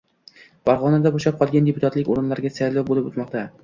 Farg‘onada 0.69 1.13
bo‘shab 1.19 1.39
qolgan 1.43 1.71
deputatlik 1.71 2.13
o‘rinlariga 2.17 2.57
saylov 2.61 2.93
bo‘lib 2.93 3.11
o‘tmoqda 3.17 3.51